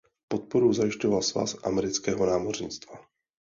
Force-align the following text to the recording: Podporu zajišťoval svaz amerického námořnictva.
Podporu 0.33 0.73
zajišťoval 0.73 1.21
svaz 1.25 1.57
amerického 1.63 2.25
námořnictva. 2.25 2.95